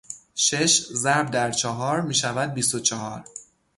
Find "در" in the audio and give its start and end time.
1.31-1.51